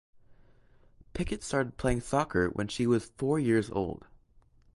Pickett 1.13 1.43
started 1.43 1.77
playing 1.77 2.01
soccer 2.01 2.47
when 2.49 2.67
she 2.67 2.87
was 2.87 3.11
four 3.19 3.37
years 3.37 3.69
old. 3.69 4.07